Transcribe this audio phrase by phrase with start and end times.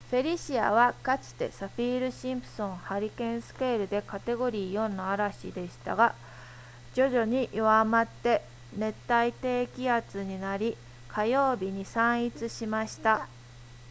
[0.09, 6.15] フェリシアはかつてサフィールシンプソンハリケーンスケールでカテゴリー4の嵐でしたが
[6.95, 8.41] 徐々に弱まって
[8.75, 10.75] 熱帯低気圧になり
[11.07, 13.27] 火曜日に散逸しました